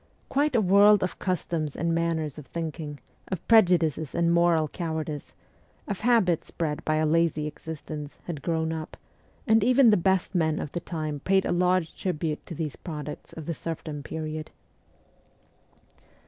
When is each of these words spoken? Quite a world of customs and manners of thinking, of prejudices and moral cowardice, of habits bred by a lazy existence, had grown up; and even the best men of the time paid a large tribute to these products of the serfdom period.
Quite 0.29 0.55
a 0.55 0.61
world 0.61 1.03
of 1.03 1.19
customs 1.19 1.75
and 1.75 1.93
manners 1.93 2.39
of 2.39 2.47
thinking, 2.47 2.99
of 3.27 3.47
prejudices 3.47 4.15
and 4.15 4.33
moral 4.33 4.67
cowardice, 4.67 5.33
of 5.87 5.99
habits 5.99 6.49
bred 6.49 6.83
by 6.83 6.95
a 6.95 7.05
lazy 7.05 7.45
existence, 7.45 8.17
had 8.23 8.41
grown 8.41 8.73
up; 8.73 8.97
and 9.45 9.63
even 9.63 9.91
the 9.91 9.97
best 9.97 10.33
men 10.33 10.57
of 10.57 10.71
the 10.71 10.79
time 10.79 11.19
paid 11.19 11.45
a 11.45 11.51
large 11.51 11.93
tribute 11.95 12.43
to 12.47 12.55
these 12.55 12.75
products 12.75 13.31
of 13.33 13.45
the 13.45 13.53
serfdom 13.53 14.01
period. 14.01 14.49